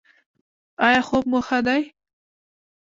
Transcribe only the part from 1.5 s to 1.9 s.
دی؟